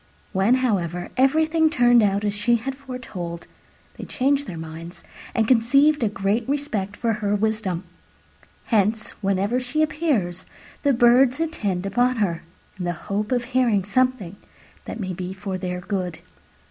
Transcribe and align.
When, 0.33 0.55
however, 0.65 1.09
everything 1.15 1.69
turned 1.69 2.01
out 2.01 2.25
as 2.25 2.33
she 2.33 2.55
had 2.55 2.73
foretold, 2.73 3.45
they 3.97 4.03
changed 4.03 4.47
their 4.47 4.57
minds 4.57 5.03
and 5.35 5.47
conceived 5.47 6.01
a 6.01 6.09
great 6.09 6.49
respect 6.49 6.97
for 6.97 7.13
her 7.21 7.35
wisdom. 7.35 7.83
Hence, 8.63 9.11
whenever 9.21 9.59
she 9.59 9.83
appears, 9.83 10.47
the 10.81 10.91
Birds 10.91 11.39
attend 11.39 11.85
upon 11.85 12.15
her 12.15 12.41
in 12.79 12.85
the 12.85 12.93
hope 12.93 13.31
of 13.31 13.43
hearing 13.43 13.83
something 13.83 14.37
that 14.85 14.99
may 14.99 15.13
be 15.13 15.33
for 15.33 15.59
their 15.59 15.81
good. 15.81 16.17